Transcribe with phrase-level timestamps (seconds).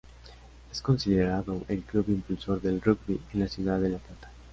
[0.71, 4.31] Es considerado el Club impulsor del Rugby en la ciudad de La Plata.